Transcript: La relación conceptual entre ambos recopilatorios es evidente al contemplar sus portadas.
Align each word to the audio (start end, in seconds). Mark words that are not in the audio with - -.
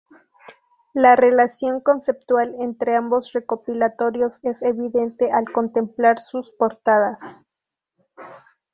La 0.95 1.15
relación 1.15 1.79
conceptual 1.79 2.55
entre 2.57 2.95
ambos 2.95 3.33
recopilatorios 3.33 4.39
es 4.41 4.63
evidente 4.63 5.31
al 5.31 5.45
contemplar 5.51 6.17
sus 6.17 6.51
portadas. 6.53 7.45